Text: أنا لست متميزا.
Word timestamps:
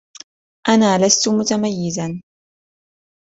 أنا 0.69 1.05
لست 1.05 1.29
متميزا. 1.29 2.21